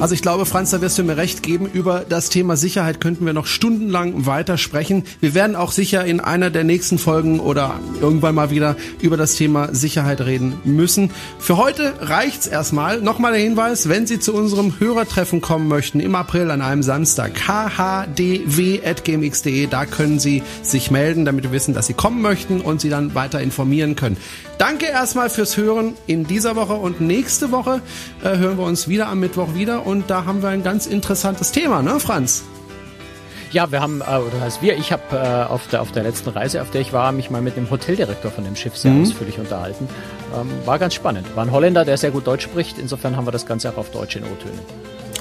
[0.00, 1.66] Also ich glaube, Franz, da wirst du mir recht geben.
[1.72, 5.04] Über das Thema Sicherheit könnten wir noch stundenlang weiter sprechen.
[5.20, 9.36] Wir werden auch sicher in einer der nächsten Folgen oder irgendwann mal wieder über das
[9.36, 11.10] Thema Sicherheit reden müssen.
[11.38, 13.00] Für heute reicht's erstmal.
[13.00, 17.34] Nochmal der Hinweis, wenn Sie zu unserem Hörertreffen kommen möchten im April an einem Samstag,
[17.34, 18.08] khdw.gmx.de,
[19.68, 23.14] da können Sie sich melden, damit wir wissen, dass Sie kommen möchten und Sie dann
[23.14, 24.16] weiter informieren können.
[24.58, 27.80] Danke erstmal fürs Hören in dieser Woche und nächste Woche
[28.22, 31.52] äh, hören wir uns wieder am Mittwoch wieder und da haben wir ein ganz interessantes
[31.52, 32.44] Thema, ne, Franz?
[33.54, 36.30] Ja, wir haben, äh, oder heißt wir, ich habe äh, auf, der, auf der letzten
[36.30, 39.02] Reise, auf der ich war, mich mal mit dem Hoteldirektor von dem Schiff sehr mhm.
[39.02, 39.88] ausführlich unterhalten.
[40.34, 41.36] Ähm, war ganz spannend.
[41.36, 42.78] War ein Holländer, der sehr gut Deutsch spricht.
[42.78, 44.58] Insofern haben wir das Ganze auch auf Deutsch in O-Tönen.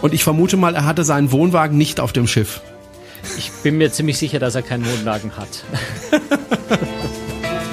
[0.02, 2.62] Und ich vermute mal, er hatte seinen Wohnwagen nicht auf dem Schiff.
[3.38, 5.64] Ich bin mir ziemlich sicher, dass er keinen Wohnwagen hat.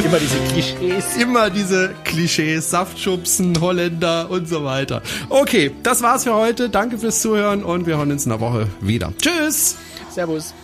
[0.04, 1.16] Immer diese Klischees.
[1.16, 5.02] Immer diese Klischees, Saftschubsen, Holländer und so weiter.
[5.28, 6.70] Okay, das war's für heute.
[6.70, 9.12] Danke fürs Zuhören und wir hören uns in einer Woche wieder.
[9.18, 9.76] Tschüss.
[10.10, 10.54] Servus.